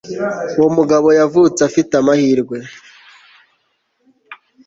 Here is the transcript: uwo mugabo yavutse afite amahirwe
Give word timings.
uwo 0.57 0.69
mugabo 0.77 1.07
yavutse 1.19 1.59
afite 1.69 1.91
amahirwe 2.01 2.57